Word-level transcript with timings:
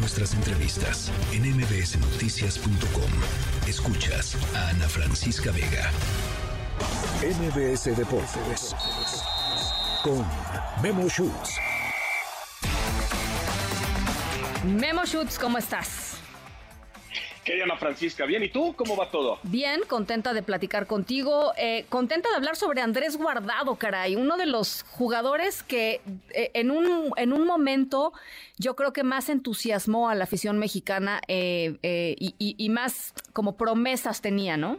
nuestras 0.00 0.32
entrevistas 0.34 1.12
en 1.32 1.42
mbsnoticias.com. 1.56 3.10
Escuchas 3.68 4.36
a 4.56 4.68
Ana 4.70 4.88
Francisca 4.88 5.52
Vega. 5.52 5.90
MBS 7.22 7.96
Deportes 7.96 8.74
con 10.02 10.26
Memo 10.82 11.08
Schutz. 11.08 11.56
Memo 14.64 15.04
Schutz, 15.04 15.38
¿cómo 15.38 15.58
estás? 15.58 16.09
Querida 17.50 17.64
Ana 17.64 17.76
Francisca, 17.76 18.26
bien, 18.26 18.44
¿y 18.44 18.48
tú 18.48 18.74
cómo 18.76 18.96
va 18.96 19.10
todo? 19.10 19.40
Bien, 19.42 19.80
contenta 19.88 20.32
de 20.32 20.40
platicar 20.44 20.86
contigo, 20.86 21.52
eh, 21.56 21.84
contenta 21.88 22.28
de 22.28 22.36
hablar 22.36 22.54
sobre 22.54 22.80
Andrés 22.80 23.16
Guardado, 23.16 23.74
caray, 23.74 24.14
uno 24.14 24.36
de 24.36 24.46
los 24.46 24.84
jugadores 24.84 25.64
que 25.64 26.00
eh, 26.32 26.52
en, 26.54 26.70
un, 26.70 27.10
en 27.16 27.32
un 27.32 27.44
momento 27.44 28.12
yo 28.56 28.76
creo 28.76 28.92
que 28.92 29.02
más 29.02 29.28
entusiasmó 29.28 30.08
a 30.08 30.14
la 30.14 30.22
afición 30.22 30.60
mexicana 30.60 31.22
eh, 31.26 31.74
y, 31.82 32.34
y 32.38 32.68
más 32.68 33.14
como 33.32 33.56
promesas 33.56 34.20
tenía, 34.20 34.56
¿no? 34.56 34.78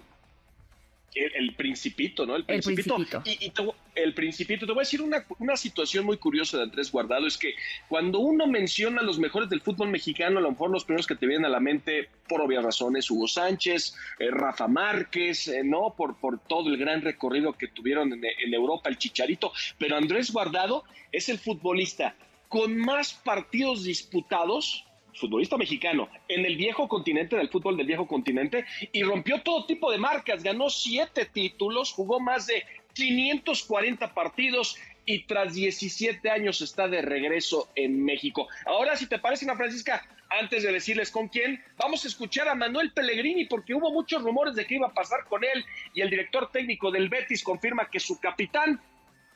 El, 1.14 1.54
principito, 1.56 2.26
¿no? 2.26 2.36
El 2.36 2.46
principito. 2.46 2.98
Y, 3.26 3.50
te, 3.50 3.64
el 3.96 4.14
principito. 4.14 4.66
Te 4.66 4.72
voy 4.72 4.82
a 4.82 4.86
decir 4.86 5.02
una, 5.02 5.26
una, 5.40 5.58
situación 5.58 6.06
muy 6.06 6.18
curiosa 6.18 6.58
de 6.58 6.64
Andrés 6.64 6.92
Guardado, 6.92 7.28
es 7.28 7.38
que 7.38 7.54
cuando 7.90 8.20
uno 8.20 8.48
menciona 8.48 9.02
a 9.02 9.04
los 9.04 9.20
mejores 9.20 9.50
del 9.50 9.62
fútbol 9.62 9.90
mexicano, 9.90 10.40
a 10.40 10.42
lo 10.42 10.52
mejor 10.52 10.72
los 10.72 10.86
primeros 10.86 11.08
que 11.08 11.16
te 11.16 11.28
vienen 11.28 11.46
a 11.46 11.50
la 11.50 11.60
mente, 11.60 12.10
por 12.28 12.42
obvias 12.42 12.64
razones, 12.64 13.10
Hugo 13.12 13.28
Sánchez, 13.28 13.96
eh, 14.20 14.32
Rafa 14.32 14.68
Márquez, 14.68 15.48
eh, 15.50 15.64
¿no? 15.64 15.94
Por, 15.98 16.18
por 16.18 16.40
todo 16.40 16.70
el 16.70 16.78
gran 16.78 17.02
recorrido 17.02 17.54
que 17.54 17.68
tuvieron 17.68 18.14
en, 18.14 18.24
en 18.24 18.54
Europa, 18.54 18.90
el 18.90 18.98
Chicharito, 18.98 19.52
pero 19.78 19.98
Andrés 19.98 20.32
Guardado 20.32 20.84
es 21.12 21.28
el 21.30 21.40
futbolista 21.40 22.16
con 22.48 22.78
más 22.78 23.14
partidos 23.14 23.84
disputados 23.84 24.86
futbolista 25.14 25.58
mexicano 25.58 26.10
en 26.28 26.46
el 26.46 26.56
viejo 26.56 26.88
continente, 26.88 27.36
del 27.36 27.50
fútbol 27.50 27.78
del 27.78 27.88
viejo 27.88 28.08
continente, 28.08 28.66
y 28.92 29.04
rompió 29.04 29.42
todo 29.42 29.66
tipo 29.66 29.92
de 29.92 29.98
marcas, 29.98 30.44
ganó 30.44 30.70
siete 30.70 31.26
títulos, 31.26 31.92
jugó 31.92 32.20
más 32.20 32.48
de 32.48 32.64
540 32.94 34.14
partidos 34.14 34.78
y 35.06 35.24
tras 35.24 35.54
17 35.54 36.30
años 36.30 36.62
está 36.62 36.88
de 36.88 37.02
regreso 37.02 37.70
en 37.76 38.04
México. 38.04 38.48
Ahora, 38.66 38.96
si 38.96 39.08
te 39.08 39.20
parece, 39.20 39.46
Ana 39.46 39.56
Francisca, 39.56 40.06
antes 40.30 40.64
de 40.64 40.72
decirles 40.72 41.12
con 41.12 41.28
quién, 41.28 41.62
vamos 41.78 42.06
a 42.06 42.08
escuchar 42.08 42.48
a 42.48 42.56
Manuel 42.56 42.92
Pellegrini 42.94 43.46
porque 43.46 43.74
hubo 43.74 43.92
muchos 43.92 44.22
rumores 44.24 44.56
de 44.56 44.66
qué 44.66 44.76
iba 44.76 44.88
a 44.88 44.94
pasar 44.94 45.26
con 45.26 45.44
él 45.44 45.66
y 45.94 46.02
el 46.02 46.10
director 46.10 46.52
técnico 46.52 46.92
del 46.92 47.10
Betis 47.10 47.44
confirma 47.44 47.90
que 47.90 48.00
su 48.00 48.20
capitán 48.20 48.80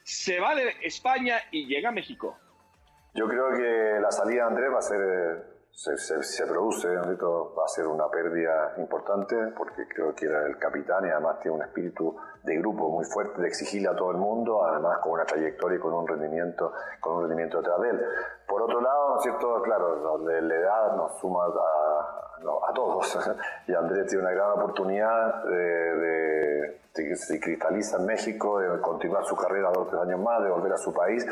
se 0.04 0.40
va 0.40 0.56
de 0.56 0.76
España 0.84 1.40
y 1.52 1.66
llega 1.66 1.90
a 1.90 1.92
México. 1.92 2.38
Yo 3.16 3.28
creo 3.28 3.50
que 3.58 4.02
la 4.02 4.12
salida 4.12 4.44
de 4.44 4.50
Andrés 4.50 4.70
va 4.74 4.80
a 4.80 4.82
ser 4.82 5.55
eh, 5.76 5.98
se, 5.98 6.24
se, 6.24 6.48
produce, 6.48 6.88
va 6.88 7.66
a 7.66 7.68
ser 7.68 7.86
una 7.86 8.10
pérdida 8.10 8.74
importante 8.78 9.36
porque 9.58 9.86
creo 9.90 10.16
que 10.16 10.26
era 10.26 10.46
el 10.48 10.58
capitán 10.58 11.06
y 11.06 11.10
además 11.10 11.40
tiene 11.42 11.58
un 11.58 11.64
espíritu 11.64 12.16
de 12.44 12.56
grupo 12.60 12.90
muy 12.90 13.04
fuerte, 13.04 13.42
de 13.42 13.48
exigirle 13.50 13.90
a 13.90 13.96
todo 13.96 14.12
el 14.12 14.18
mundo, 14.18 14.66
además 14.66 15.00
con 15.00 15.12
una 15.12 15.26
trayectoria 15.26 15.78
y 15.78 15.82
con 15.82 15.94
un 15.94 16.08
rendimiento, 16.08 16.72
con 17.02 17.16
un 17.16 17.22
rendimiento 17.24 17.58
detrás 17.58 17.82
de 17.82 17.90
él. 17.90 18.06
Por 18.48 18.62
otro 18.62 18.80
lado, 18.80 19.20
¿cierto? 19.20 19.62
claro, 19.64 20.18
la 20.26 20.56
edad 20.56 20.96
nos 20.96 21.20
suma 21.20 21.44
a, 21.44 22.26
a 22.70 22.74
todos 22.74 23.20
y 23.68 23.74
Andrés 23.74 24.08
tiene 24.08 24.24
una 24.24 24.32
gran 24.32 24.52
oportunidad 24.52 25.44
de, 25.44 25.58
de, 25.58 26.80
que 26.94 27.16
se 27.18 27.38
cristaliza 27.38 27.98
en 27.98 28.06
México, 28.06 28.60
de 28.60 28.80
continuar 28.80 29.26
su 29.26 29.36
carrera 29.36 29.72
dos 29.74 29.88
o 29.88 29.90
tres 29.90 30.02
años 30.04 30.22
más, 30.22 30.42
de 30.42 30.50
volver 30.50 30.72
a 30.72 30.78
su 30.78 30.94
país 30.94 31.28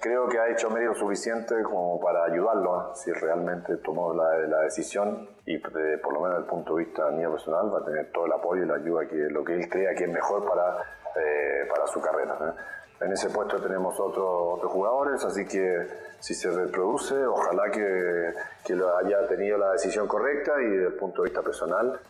creo 0.00 0.28
que 0.28 0.38
ha 0.38 0.48
hecho 0.48 0.70
medio 0.70 0.94
suficiente 0.94 1.62
como 1.62 2.00
para 2.00 2.24
ayudarlo, 2.24 2.80
¿eh? 2.80 2.84
si 2.94 3.12
realmente 3.12 3.76
tomó 3.78 4.12
la, 4.14 4.60
decisión 4.64 5.28
y 5.46 5.58
por 5.58 5.72
lo 6.12 6.20
menos 6.20 6.38
desde 6.38 6.38
el 6.38 6.44
punto 6.44 6.76
de 6.76 6.84
vista 6.84 7.10
mío 7.10 7.30
personal 7.30 7.72
va 7.72 7.80
a 7.80 7.84
tener 7.84 8.10
todo 8.12 8.26
el 8.26 8.32
apoyo 8.32 8.62
y 8.62 8.66
la 8.66 8.76
ayuda 8.76 9.06
que 9.06 9.16
lo 9.16 9.44
que 9.44 9.54
él 9.54 9.68
crea 9.68 9.94
que 9.94 10.04
es 10.04 10.10
mejor 10.10 10.46
para, 10.46 10.78
eh, 11.16 11.68
para 11.68 11.86
su 11.86 12.00
carrera. 12.00 12.38
¿eh? 12.40 13.04
En 13.04 13.12
ese 13.12 13.28
puesto 13.28 13.60
tenemos 13.60 13.98
otros 13.98 14.70
jugadores, 14.70 15.22
así 15.24 15.46
que 15.46 15.86
si 16.20 16.32
se 16.34 16.50
reproduce, 16.50 17.14
ojalá 17.26 17.70
que, 17.70 18.32
que 18.64 18.74
lo 18.74 18.96
haya 18.96 19.26
tenido 19.26 19.58
la 19.58 19.72
decisión 19.72 20.06
correcta 20.06 20.52
y 20.62 20.70
desde 20.70 20.86
el 20.86 20.94
punto 20.94 21.22
de 21.22 21.28
vista 21.28 21.42
personal 21.42 22.00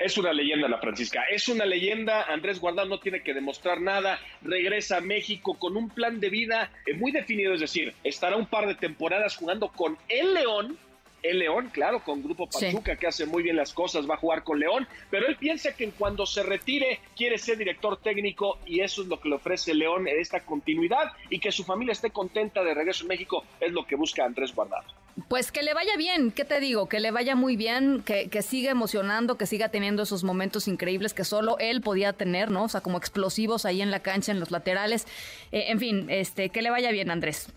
es 0.00 0.16
una 0.16 0.32
leyenda 0.32 0.66
la 0.68 0.78
Francisca, 0.78 1.24
es 1.30 1.48
una 1.48 1.66
leyenda. 1.66 2.22
Andrés 2.22 2.58
Guardado 2.58 2.88
no 2.88 3.00
tiene 3.00 3.22
que 3.22 3.34
demostrar 3.34 3.80
nada. 3.80 4.18
Regresa 4.42 4.96
a 4.96 5.00
México 5.00 5.54
con 5.58 5.76
un 5.76 5.90
plan 5.90 6.20
de 6.20 6.30
vida 6.30 6.72
eh, 6.86 6.94
muy 6.94 7.12
definido, 7.12 7.52
es 7.52 7.60
decir, 7.60 7.94
estará 8.02 8.36
un 8.36 8.46
par 8.46 8.66
de 8.66 8.74
temporadas 8.74 9.36
jugando 9.36 9.68
con 9.68 9.98
el 10.08 10.34
León. 10.34 10.78
El 11.22 11.40
León, 11.40 11.68
claro, 11.70 12.02
con 12.02 12.22
Grupo 12.22 12.48
Pachuca, 12.48 12.96
que 12.96 13.06
hace 13.06 13.26
muy 13.26 13.42
bien 13.42 13.54
las 13.54 13.74
cosas, 13.74 14.08
va 14.08 14.14
a 14.14 14.16
jugar 14.16 14.42
con 14.42 14.58
León, 14.58 14.88
pero 15.10 15.28
él 15.28 15.36
piensa 15.36 15.76
que 15.76 15.90
cuando 15.90 16.24
se 16.24 16.42
retire 16.42 17.00
quiere 17.14 17.36
ser 17.36 17.58
director 17.58 17.98
técnico 17.98 18.58
y 18.64 18.80
eso 18.80 19.02
es 19.02 19.08
lo 19.08 19.20
que 19.20 19.28
le 19.28 19.34
ofrece 19.34 19.74
León, 19.74 20.08
esta 20.08 20.40
continuidad 20.40 21.12
y 21.28 21.38
que 21.38 21.52
su 21.52 21.62
familia 21.62 21.92
esté 21.92 22.08
contenta 22.08 22.64
de 22.64 22.72
regreso 22.72 23.04
a 23.04 23.08
México, 23.08 23.44
es 23.60 23.70
lo 23.70 23.84
que 23.86 23.96
busca 23.96 24.24
Andrés 24.24 24.54
Guardado. 24.54 24.86
Pues 25.28 25.52
que 25.52 25.62
le 25.62 25.74
vaya 25.74 25.96
bien, 25.96 26.30
¿qué 26.30 26.44
te 26.44 26.60
digo? 26.60 26.88
Que 26.88 27.00
le 27.00 27.10
vaya 27.10 27.34
muy 27.34 27.56
bien, 27.56 28.02
que, 28.02 28.28
que, 28.28 28.42
siga 28.42 28.70
emocionando, 28.70 29.36
que 29.36 29.46
siga 29.46 29.68
teniendo 29.68 30.02
esos 30.02 30.24
momentos 30.24 30.68
increíbles 30.68 31.14
que 31.14 31.24
solo 31.24 31.58
él 31.58 31.80
podía 31.80 32.12
tener, 32.12 32.50
¿no? 32.50 32.64
O 32.64 32.68
sea, 32.68 32.80
como 32.80 32.98
explosivos 32.98 33.64
ahí 33.64 33.82
en 33.82 33.90
la 33.90 34.00
cancha, 34.00 34.32
en 34.32 34.40
los 34.40 34.50
laterales. 34.50 35.06
Eh, 35.52 35.66
en 35.68 35.78
fin, 35.78 36.06
este, 36.08 36.50
que 36.50 36.62
le 36.62 36.70
vaya 36.70 36.90
bien, 36.90 37.10
Andrés. 37.10 37.48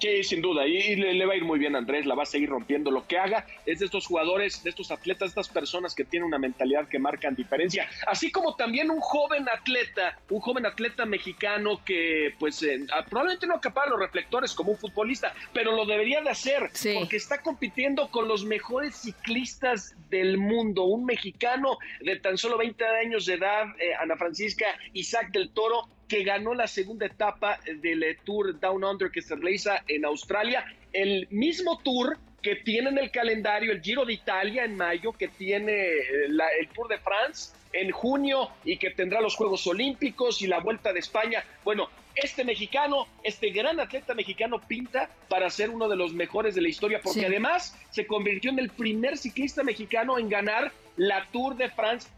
Sí, 0.00 0.24
sin 0.24 0.40
duda, 0.40 0.66
y 0.66 0.96
le, 0.96 1.26
va 1.26 1.34
a 1.34 1.36
ir 1.36 1.44
muy 1.44 1.58
bien 1.58 1.74
a 1.74 1.78
Andrés, 1.78 2.06
la 2.06 2.14
va 2.14 2.22
a 2.22 2.26
seguir 2.26 2.48
rompiendo. 2.48 2.90
Lo 2.90 3.06
que 3.06 3.18
haga 3.18 3.46
es 3.66 3.80
de 3.80 3.84
estos 3.84 4.06
jugadores, 4.06 4.62
de 4.64 4.70
estos 4.70 4.90
atletas, 4.90 5.34
de 5.34 5.40
estas 5.40 5.48
personas 5.48 5.94
que 5.94 6.04
tienen 6.04 6.26
una 6.26 6.38
mentalidad 6.38 6.88
que 6.88 6.98
marcan 6.98 7.34
diferencia. 7.34 7.88
Así 8.06 8.32
como 8.32 8.56
también 8.56 8.90
un 8.90 9.00
joven 9.00 9.46
atleta, 9.48 10.18
un 10.30 10.40
joven 10.40 10.64
atleta 10.64 11.04
mexicano 11.04 11.84
que 11.84 12.34
pues 12.38 12.62
eh, 12.62 12.86
ah, 12.92 13.04
probablemente 13.04 13.46
no 13.46 13.56
acapara 13.56 13.90
los 13.90 14.00
reflectores 14.00 14.54
como 14.54 14.72
un 14.72 14.78
futbolista, 14.78 15.34
pero 15.52 15.72
lo 15.72 15.84
debería 15.84 16.22
de 16.22 16.30
hacer 16.30 16.70
porque 16.94 17.16
está 17.16 17.42
compitiendo 17.42 18.10
con 18.10 18.26
los 18.26 18.44
mejores 18.44 18.96
ciclistas 18.96 19.94
del 20.08 20.38
mundo. 20.38 20.84
Un 20.84 21.04
mexicano 21.04 21.78
de 22.00 22.16
tan 22.16 22.38
solo 22.38 22.56
20 22.56 22.84
años 22.84 23.26
de 23.26 23.34
edad, 23.34 23.66
eh, 23.78 23.94
Ana 24.00 24.16
Francisca 24.16 24.66
Isaac 24.92 25.30
del 25.32 25.50
Toro, 25.50 25.88
que 26.10 26.24
ganó 26.24 26.54
la 26.54 26.66
segunda 26.66 27.06
etapa 27.06 27.60
del 27.64 28.04
Tour 28.24 28.58
Down 28.58 28.82
Under 28.82 29.12
que 29.12 29.22
se 29.22 29.36
realiza 29.36 29.84
en 29.86 30.04
Australia, 30.04 30.64
el 30.92 31.28
mismo 31.30 31.78
tour 31.78 32.18
que 32.42 32.56
tiene 32.56 32.90
en 32.90 32.98
el 32.98 33.12
calendario 33.12 33.70
el 33.70 33.80
Giro 33.80 34.04
de 34.04 34.14
Italia 34.14 34.64
en 34.64 34.76
mayo, 34.76 35.12
que 35.12 35.28
tiene 35.28 35.72
eh, 35.72 36.24
el 36.58 36.68
Tour 36.74 36.88
de 36.88 36.98
France 36.98 37.52
en 37.72 37.92
junio 37.92 38.50
y 38.64 38.76
que 38.76 38.90
tendrá 38.90 39.20
los 39.20 39.36
Juegos 39.36 39.64
Olímpicos 39.68 40.42
y 40.42 40.48
la 40.48 40.58
Vuelta 40.58 40.92
de 40.92 40.98
España. 40.98 41.44
Bueno, 41.62 41.88
este 42.16 42.44
mexicano, 42.44 43.06
este 43.22 43.50
gran 43.50 43.78
atleta 43.78 44.12
mexicano 44.14 44.60
pinta 44.66 45.08
para 45.28 45.48
ser 45.48 45.70
uno 45.70 45.88
de 45.88 45.94
los 45.94 46.12
mejores 46.12 46.56
de 46.56 46.62
la 46.62 46.68
historia, 46.70 47.00
porque 47.00 47.26
además 47.26 47.78
se 47.90 48.06
convirtió 48.08 48.50
en 48.50 48.58
el 48.58 48.70
primer 48.70 49.16
ciclista 49.16 49.62
mexicano 49.62 50.18
en 50.18 50.28
ganar 50.28 50.72
la 50.96 51.24
Tour 51.30 51.56
de 51.56 51.70
France 51.70 52.08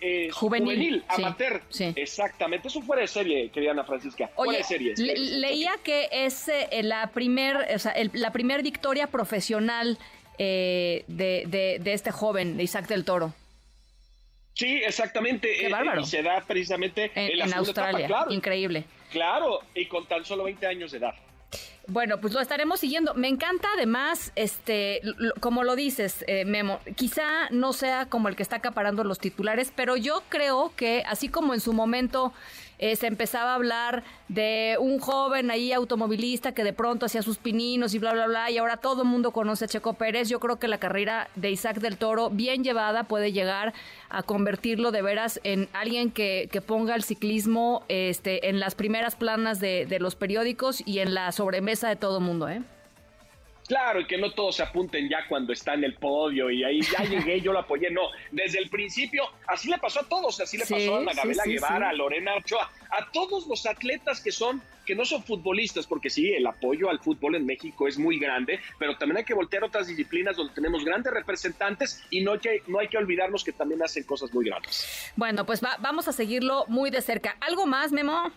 eh, 0.00 0.30
juvenil, 0.32 1.04
amateur. 1.08 1.62
Exactamente, 1.96 2.68
eso 2.68 2.80
fuera 2.82 3.02
de 3.02 3.08
serie, 3.08 3.50
querida 3.50 3.72
Ana 3.72 3.84
Francisca. 3.84 4.30
Oye, 4.36 4.58
de 4.58 4.64
serie, 4.64 4.94
leía 4.96 5.72
que 5.82 6.08
es 6.10 6.48
eh, 6.48 6.68
la 6.82 7.08
primer, 7.08 7.56
o 7.74 7.78
sea, 7.78 7.94
la 8.12 8.32
primer 8.32 8.62
victoria 8.62 9.06
profesional 9.08 9.98
eh, 10.38 11.04
de, 11.06 11.78
de, 11.80 11.92
este 11.92 12.10
joven, 12.10 12.56
de 12.56 12.62
Isaac 12.62 12.86
del 12.86 13.04
Toro. 13.04 13.34
Sí, 14.54 14.76
exactamente. 14.84 15.54
Qué 15.58 15.68
bárbaro. 15.68 16.00
y 16.00 16.06
se 16.06 16.22
da 16.22 16.42
precisamente 16.46 17.10
en, 17.14 17.40
en 17.40 17.54
Australia. 17.54 18.06
claro, 18.06 18.32
Increíble. 18.32 18.84
Claro, 19.10 19.60
y 19.74 19.86
con 19.86 20.06
tan 20.06 20.24
solo 20.24 20.44
20 20.44 20.66
años 20.66 20.92
de 20.92 20.98
edad. 20.98 21.14
Bueno, 21.90 22.20
pues 22.20 22.32
lo 22.32 22.40
estaremos 22.40 22.78
siguiendo. 22.78 23.14
Me 23.14 23.26
encanta 23.26 23.66
además, 23.74 24.30
este, 24.36 25.02
como 25.40 25.64
lo 25.64 25.74
dices, 25.74 26.24
eh, 26.28 26.44
Memo, 26.44 26.78
quizá 26.94 27.50
no 27.50 27.72
sea 27.72 28.06
como 28.06 28.28
el 28.28 28.36
que 28.36 28.44
está 28.44 28.56
acaparando 28.56 29.02
los 29.02 29.18
titulares, 29.18 29.72
pero 29.74 29.96
yo 29.96 30.22
creo 30.28 30.72
que 30.76 31.02
así 31.08 31.28
como 31.28 31.52
en 31.52 31.60
su 31.60 31.72
momento 31.72 32.32
eh, 32.80 32.96
se 32.96 33.06
empezaba 33.06 33.52
a 33.52 33.54
hablar 33.56 34.02
de 34.28 34.76
un 34.80 34.98
joven 35.00 35.50
ahí 35.50 35.70
automovilista 35.72 36.52
que 36.52 36.64
de 36.64 36.72
pronto 36.72 37.04
hacía 37.04 37.20
sus 37.20 37.36
pininos 37.36 37.92
y 37.92 37.98
bla, 37.98 38.14
bla, 38.14 38.26
bla, 38.26 38.50
y 38.50 38.56
ahora 38.56 38.78
todo 38.78 39.02
el 39.02 39.08
mundo 39.08 39.32
conoce 39.32 39.66
a 39.66 39.68
Checo 39.68 39.92
Pérez. 39.92 40.30
Yo 40.30 40.40
creo 40.40 40.58
que 40.58 40.66
la 40.66 40.78
carrera 40.78 41.28
de 41.36 41.50
Isaac 41.50 41.80
del 41.80 41.98
Toro, 41.98 42.30
bien 42.30 42.64
llevada, 42.64 43.04
puede 43.04 43.32
llegar 43.32 43.74
a 44.08 44.22
convertirlo 44.22 44.92
de 44.92 45.02
veras 45.02 45.40
en 45.44 45.68
alguien 45.74 46.10
que, 46.10 46.48
que 46.50 46.62
ponga 46.62 46.94
el 46.94 47.02
ciclismo 47.02 47.84
este, 47.88 48.48
en 48.48 48.60
las 48.60 48.74
primeras 48.74 49.14
planas 49.14 49.60
de, 49.60 49.84
de 49.84 50.00
los 50.00 50.14
periódicos 50.14 50.82
y 50.86 51.00
en 51.00 51.12
la 51.12 51.30
sobremesa 51.32 51.88
de 51.88 51.96
todo 51.96 52.18
el 52.18 52.24
mundo, 52.24 52.48
¿eh? 52.48 52.62
Claro, 53.70 54.00
y 54.00 54.04
que 54.04 54.18
no 54.18 54.32
todos 54.32 54.56
se 54.56 54.64
apunten 54.64 55.08
ya 55.08 55.28
cuando 55.28 55.52
está 55.52 55.74
en 55.74 55.84
el 55.84 55.94
podio 55.94 56.50
y 56.50 56.64
ahí 56.64 56.80
ya 56.82 57.04
llegué, 57.08 57.40
yo 57.40 57.52
lo 57.52 57.60
apoyé. 57.60 57.88
No, 57.88 58.10
desde 58.32 58.58
el 58.58 58.68
principio, 58.68 59.22
así 59.46 59.70
le 59.70 59.78
pasó 59.78 60.00
a 60.00 60.08
todos, 60.08 60.40
así 60.40 60.58
le 60.58 60.66
pasó 60.66 60.96
a 60.96 60.98
Ana 60.98 61.12
Gabriela 61.14 61.44
Guevara, 61.46 61.90
a 61.90 61.92
Lorena 61.92 62.34
Ochoa, 62.34 62.68
a 62.90 63.12
todos 63.12 63.46
los 63.46 63.64
atletas 63.66 64.20
que 64.20 64.32
son 64.32 64.60
que 64.84 64.96
no 64.96 65.04
son 65.04 65.22
futbolistas, 65.22 65.86
porque 65.86 66.10
sí, 66.10 66.32
el 66.32 66.48
apoyo 66.48 66.90
al 66.90 66.98
fútbol 66.98 67.36
en 67.36 67.46
México 67.46 67.86
es 67.86 67.96
muy 67.96 68.18
grande, 68.18 68.58
pero 68.76 68.96
también 68.96 69.18
hay 69.18 69.24
que 69.24 69.34
voltear 69.34 69.62
otras 69.62 69.86
disciplinas 69.86 70.36
donde 70.36 70.52
tenemos 70.52 70.84
grandes 70.84 71.12
representantes 71.12 72.02
y 72.10 72.22
no 72.22 72.32
hay 72.32 72.38
que, 72.40 72.62
no 72.66 72.80
hay 72.80 72.88
que 72.88 72.98
olvidarnos 72.98 73.44
que 73.44 73.52
también 73.52 73.80
hacen 73.84 74.02
cosas 74.02 74.34
muy 74.34 74.46
grandes. 74.46 75.12
Bueno, 75.14 75.46
pues 75.46 75.60
vamos 75.60 76.08
a 76.08 76.12
seguirlo 76.12 76.64
muy 76.66 76.90
de 76.90 77.02
cerca. 77.02 77.36
¿Algo 77.40 77.66
más, 77.68 77.92
Memo? 77.92 78.32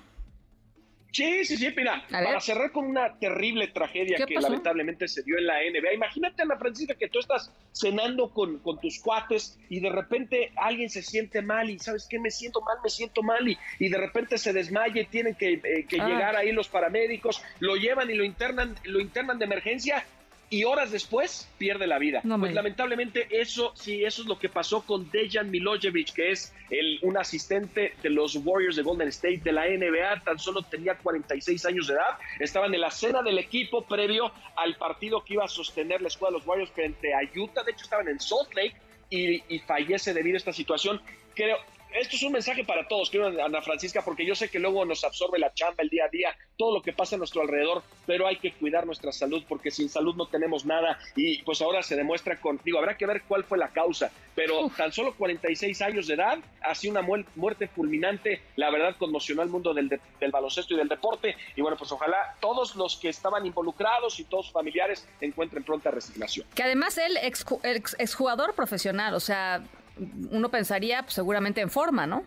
Sí, 1.13 1.45
sí, 1.45 1.57
sí, 1.57 1.71
mira, 1.77 2.04
para 2.10 2.39
cerrar 2.39 2.71
con 2.71 2.86
una 2.86 3.19
terrible 3.19 3.68
tragedia 3.68 4.25
que 4.25 4.33
lamentablemente 4.33 5.07
se 5.07 5.21
dio 5.21 5.38
en 5.38 5.45
la 5.45 5.60
NBA. 5.60 5.94
Imagínate, 5.94 6.42
Ana 6.42 6.57
Francisca, 6.57 6.95
que 6.95 7.07
tú 7.07 7.19
estás 7.19 7.51
cenando 7.71 8.31
con, 8.31 8.57
con, 8.57 8.81
tus 8.81 9.00
cuates 9.00 9.60
y 9.69 9.80
de 9.80 9.92
repente 9.92 10.51
alguien 10.56 10.89
se 10.89 11.04
siente 11.04 11.44
mal 11.44 11.69
y 11.69 11.77
¿sabes 11.77 12.07
qué? 12.10 12.18
Me 12.18 12.31
siento 12.31 12.62
mal, 12.62 12.77
me 12.83 12.89
siento 12.89 13.21
mal 13.21 13.48
y, 13.48 13.56
y 13.77 13.89
de 13.89 13.98
repente 14.00 14.39
se 14.39 14.54
desmaye, 14.54 15.06
tienen 15.06 15.36
que, 15.36 15.54
eh, 15.54 15.86
ah. 16.00 16.07
llegar 16.07 16.36
ahí 16.36 16.51
los 16.51 16.68
paramédicos, 16.68 17.44
lo 17.60 17.75
llevan 17.75 18.10
y 18.10 18.15
lo 18.15 18.24
internan, 18.24 18.75
lo 18.83 19.00
internan 19.00 19.38
de 19.38 19.45
emergencia 19.45 20.04
y 20.53 20.65
horas 20.65 20.91
después 20.91 21.50
pierde 21.57 21.88
la 21.88 21.97
vida. 21.97 22.21
pues 22.39 22.53
lamentablemente 22.53 23.25
eso 23.31 23.71
sí, 23.73 24.05
eso 24.05 24.21
es 24.21 24.27
lo 24.27 24.38
que 24.38 24.50
pasó 24.50 24.85
con 24.85 25.09
Dejan 25.09 25.50
Milojevic, 25.50 26.13
que 26.13 26.29
es 26.29 26.53
el, 26.69 27.00
un 27.01 27.17
asistente 27.17 27.95
de 28.03 28.09
los 28.11 28.35
Warriors 28.35 28.75
de 28.75 28.83
Golden 28.83 29.07
State 29.07 29.41
de 29.44 29.51
la 29.51 29.65
NBA, 29.65 30.23
tan 30.23 30.38
solo 30.38 30.61
tenía 30.61 30.95
46 30.95 31.65
años 31.65 31.88
de 31.88 31.95
edad, 31.95 32.19
estaba 32.39 32.67
en 32.67 32.79
la 32.79 32.91
cena 32.91 33.23
del 33.23 33.39
equipo 33.39 33.83
previo 33.88 34.31
al 34.55 34.75
partido 34.75 35.23
que 35.23 35.33
iba 35.33 35.44
a 35.44 35.47
sostener 35.47 36.03
la 36.03 36.09
escuadra 36.09 36.33
de 36.33 36.39
los 36.41 36.47
Warriors 36.47 36.71
frente 36.71 37.15
a 37.15 37.21
Utah, 37.35 37.63
de 37.63 37.71
hecho 37.71 37.85
estaban 37.85 38.07
en 38.07 38.19
Salt 38.19 38.53
Lake 38.53 38.75
y, 39.09 39.41
y 39.55 39.57
fallece 39.57 40.13
debido 40.13 40.35
a 40.35 40.38
esta 40.38 40.53
situación. 40.53 41.01
Creo, 41.33 41.57
esto 41.95 42.16
es 42.16 42.24
un 42.24 42.31
mensaje 42.31 42.63
para 42.63 42.88
todos, 42.88 43.10
quiero 43.10 43.28
Ana 43.28 43.62
Francisca, 43.62 44.01
porque 44.04 44.25
yo 44.25 44.36
sé 44.36 44.50
que 44.50 44.60
luego 44.60 44.86
nos 44.86 45.04
absorbe 45.04 45.40
la 45.40 45.54
chamba 45.54 45.84
el 45.84 45.90
día 45.90 46.06
a 46.06 46.10
día, 46.10 46.36
todo 46.57 46.75
lo 46.75 46.81
que 46.81 46.94
pasa 46.94 47.16
a 47.16 47.18
nuestro 47.19 47.42
alrededor, 47.42 47.84
pero 48.06 48.28
hay 48.28 48.38
que 48.38 48.54
cuidar 48.54 48.86
nuestra 48.86 49.12
salud 49.12 49.44
porque 49.48 49.72
sin 49.72 49.90
salud 49.90 50.16
no 50.16 50.28
tenemos 50.28 50.66
nada. 50.66 51.00
Y 51.16 51.42
pues 51.44 51.62
ahora 51.62 51.84
se 51.84 51.95
demuestra 51.95 52.40
con, 52.40 52.60
digo, 52.63 52.80
habrá 52.80 52.98
que 52.98 53.06
ver 53.06 53.24
cuál 53.28 53.44
fue 53.44 53.57
la 53.57 53.69
causa, 53.69 54.12
pero 54.36 54.69
tan 54.75 54.92
solo 54.92 55.13
46 55.16 55.81
años 55.81 56.07
de 56.07 56.16
edad, 56.16 56.40
así 56.62 56.90
una 56.90 57.01
muerte 57.01 57.68
fulminante, 57.68 58.42
la 58.56 58.72
verdad 58.72 58.96
conmocionó 58.98 59.42
al 59.42 59.50
mundo 59.50 59.74
del, 59.74 59.89
del 59.89 60.31
baloncesto 60.31 60.74
y 60.74 60.78
del 60.78 60.88
deporte. 60.88 61.36
Y 61.56 61.62
bueno, 61.62 61.78
pues 61.78 61.92
ojalá 61.92 62.36
todos 62.39 62.75
los 62.75 62.98
que 62.98 63.10
estaban 63.10 63.46
involucrados 63.46 64.19
y 64.19 64.25
todos 64.25 64.46
sus 64.46 64.54
familiares 64.54 65.07
encuentren 65.22 65.63
pronta 65.63 65.92
resignación. 65.92 66.48
Que 66.56 66.63
además 66.63 66.98
él, 66.98 67.18
ex, 67.22 67.46
ex, 67.63 67.96
exjugador 68.00 68.54
profesional, 68.54 69.13
o 69.13 69.19
sea, 69.19 69.63
uno 70.31 70.50
pensaría 70.50 71.01
pues, 71.04 71.13
seguramente 71.13 71.62
en 71.62 71.69
forma, 71.69 72.07
¿no? 72.07 72.24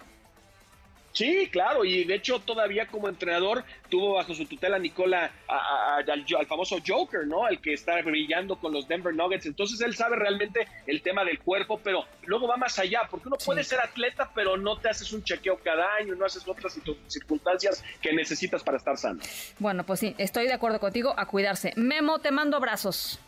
Sí, 1.17 1.49
claro, 1.51 1.83
y 1.83 2.05
de 2.05 2.15
hecho 2.15 2.41
todavía 2.41 2.89
como 2.89 3.09
entrenador 3.09 3.65
tuvo 3.89 4.17
bajo 4.17 4.35
su 4.35 4.45
tutela 4.45 4.79
Nicola 4.79 5.33
al, 5.49 6.47
famoso 6.47 6.77
Joker, 6.87 7.27
¿no? 7.27 7.49
El 7.49 7.59
que 7.63 7.73
está 7.73 8.03
brillando 8.03 8.57
con 8.57 8.75
los 8.75 8.87
Denver 8.87 9.15
Nuggets. 9.15 9.47
Entonces 9.47 9.81
él 9.81 9.97
sabe 9.97 10.17
realmente 10.17 10.69
el 10.87 11.01
tema 11.01 11.25
del 11.25 11.39
cuerpo, 11.39 11.81
pero 11.83 12.05
luego 12.27 12.47
va 12.47 12.59
más 12.59 12.79
allá, 12.79 13.09
porque 13.11 13.29
uno 13.29 13.39
puede 13.43 13.65
ser 13.65 13.81
atleta, 13.81 14.31
pero 14.35 14.59
no 14.59 14.77
te 14.79 14.91
haces 14.91 15.11
un 15.15 15.25
chequeo 15.25 15.59
cada 15.65 15.95
año, 15.95 16.15
no 16.15 16.27
haces 16.27 16.47
otras 16.47 16.79
circunstancias 17.07 17.83
que 18.03 18.13
necesitas 18.13 18.63
para 18.63 18.77
estar 18.77 18.99
sano. 18.99 19.21
Bueno, 19.59 19.87
pues 19.87 20.01
sí, 20.01 20.15
estoy 20.19 20.47
de 20.47 20.53
acuerdo 20.53 20.81
contigo, 20.81 21.15
a 21.17 21.25
cuidarse. 21.25 21.73
Memo, 21.77 22.19
te 22.19 22.31
mando 22.31 22.59
abrazos. 22.59 23.19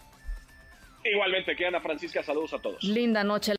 Igualmente, 1.02 1.56
que 1.56 1.64
Ana 1.64 1.80
Francisca, 1.80 2.22
saludos 2.22 2.52
a 2.52 2.58
todos. 2.58 2.84
Linda 2.84 3.24
noche. 3.24 3.57